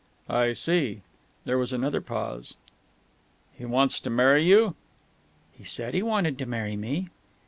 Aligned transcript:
"I 0.31 0.53
see." 0.53 1.01
There 1.45 1.59
was 1.59 1.71
another 1.71 2.01
pause. 2.01 2.55
"He 3.55 3.65
wants 3.65 3.99
to 3.99 4.09
marry 4.09 4.43
you?" 4.43 4.73
"He 5.51 5.63
said 5.63 5.93
he 5.93 6.01
wanted 6.01 6.39
to 6.39 6.47
marry 6.47 6.75
me." 6.75 7.09